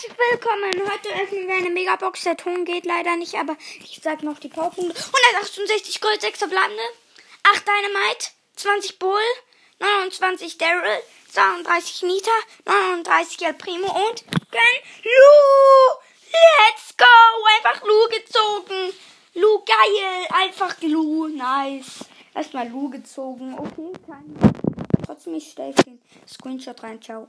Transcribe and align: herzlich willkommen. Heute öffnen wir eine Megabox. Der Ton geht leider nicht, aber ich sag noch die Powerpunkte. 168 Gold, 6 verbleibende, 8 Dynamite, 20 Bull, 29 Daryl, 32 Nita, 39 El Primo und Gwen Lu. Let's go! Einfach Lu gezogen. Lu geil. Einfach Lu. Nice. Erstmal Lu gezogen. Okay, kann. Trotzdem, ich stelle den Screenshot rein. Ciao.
herzlich 0.00 0.18
willkommen. 0.30 0.90
Heute 0.90 1.22
öffnen 1.22 1.46
wir 1.46 1.56
eine 1.56 1.70
Megabox. 1.70 2.22
Der 2.22 2.36
Ton 2.36 2.64
geht 2.64 2.86
leider 2.86 3.16
nicht, 3.16 3.34
aber 3.34 3.56
ich 3.80 4.00
sag 4.02 4.22
noch 4.22 4.38
die 4.38 4.48
Powerpunkte. 4.48 4.98
168 4.98 6.00
Gold, 6.00 6.20
6 6.20 6.38
verbleibende, 6.38 6.82
8 7.54 7.64
Dynamite, 7.66 8.28
20 8.56 8.98
Bull, 8.98 9.20
29 9.78 10.58
Daryl, 10.58 11.02
32 11.32 12.02
Nita, 12.02 12.30
39 12.64 13.42
El 13.42 13.54
Primo 13.54 13.88
und 13.88 14.24
Gwen 14.50 14.80
Lu. 15.04 16.30
Let's 16.32 16.96
go! 16.96 17.04
Einfach 17.58 17.82
Lu 17.84 18.08
gezogen. 18.08 18.94
Lu 19.34 19.64
geil. 19.64 20.26
Einfach 20.30 20.80
Lu. 20.80 21.28
Nice. 21.28 22.06
Erstmal 22.34 22.68
Lu 22.68 22.88
gezogen. 22.88 23.58
Okay, 23.58 23.92
kann. 24.06 24.54
Trotzdem, 25.04 25.34
ich 25.34 25.50
stelle 25.50 25.74
den 25.74 26.00
Screenshot 26.26 26.82
rein. 26.82 27.02
Ciao. 27.02 27.28